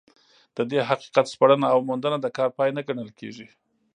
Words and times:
د 0.55 0.57
دې 0.71 0.79
حقیقت 0.89 1.25
سپړنه 1.33 1.67
او 1.73 1.79
موندنه 1.89 2.17
د 2.21 2.27
کار 2.37 2.49
پای 2.57 2.69
نه 2.77 2.81
ګڼل 2.87 3.09
کېږي. 3.19 3.47